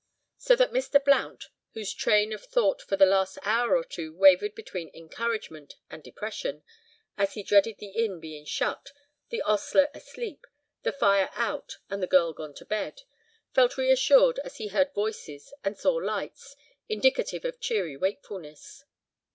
[0.39, 0.99] So that Mr.
[1.05, 6.01] Blount, whose train of thought for the last hour or two wavered between encouragement and
[6.01, 6.63] depression,
[7.19, 8.93] as he dreaded the inn being shut,
[9.29, 10.47] the ostler asleep,
[10.81, 13.03] the fire out and the girl gone to bed,
[13.53, 16.55] felt reassured as he heard voices and saw lights,
[16.89, 18.85] indicative of cheery wakefulness.